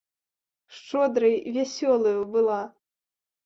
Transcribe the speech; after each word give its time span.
Шчодрай 0.77 1.37
і 1.37 1.49
вясёлаю 1.59 2.21
была. 2.35 2.61